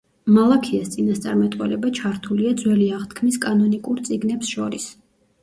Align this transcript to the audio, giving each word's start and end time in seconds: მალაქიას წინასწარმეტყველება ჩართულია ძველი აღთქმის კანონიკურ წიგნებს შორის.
მალაქიას 0.35 0.87
წინასწარმეტყველება 0.95 1.91
ჩართულია 1.99 2.55
ძველი 2.63 2.89
აღთქმის 3.01 3.39
კანონიკურ 3.45 4.03
წიგნებს 4.11 4.53
შორის. 4.57 4.91